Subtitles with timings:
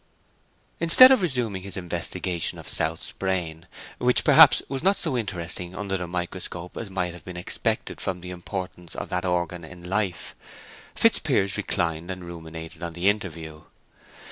[0.79, 3.67] Instead of resuming his investigation of South's brain,
[3.99, 8.21] which perhaps was not so interesting under the microscope as might have been expected from
[8.21, 10.33] the importance of that organ in life,
[10.95, 13.61] Fitzpiers reclined and ruminated on the interview.